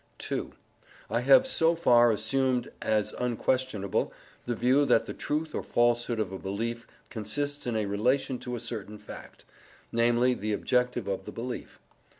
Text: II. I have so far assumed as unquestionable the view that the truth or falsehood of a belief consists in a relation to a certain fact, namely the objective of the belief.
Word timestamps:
II. 0.31 0.49
I 1.11 1.19
have 1.21 1.45
so 1.45 1.75
far 1.75 2.09
assumed 2.09 2.71
as 2.81 3.13
unquestionable 3.19 4.11
the 4.45 4.55
view 4.55 4.83
that 4.85 5.05
the 5.05 5.13
truth 5.13 5.53
or 5.53 5.61
falsehood 5.61 6.19
of 6.19 6.31
a 6.31 6.39
belief 6.39 6.87
consists 7.11 7.67
in 7.67 7.75
a 7.75 7.85
relation 7.85 8.39
to 8.39 8.55
a 8.55 8.59
certain 8.59 8.97
fact, 8.97 9.45
namely 9.91 10.33
the 10.33 10.53
objective 10.53 11.07
of 11.07 11.25
the 11.25 11.31
belief. 11.31 11.77